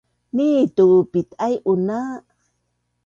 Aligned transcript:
nitu 0.35 0.87
pit’aiun 1.11 1.87
a 1.99 1.99